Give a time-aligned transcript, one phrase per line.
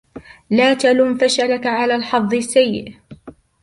[0.49, 2.93] لا تلُمْ فشلك على الحظ السيء.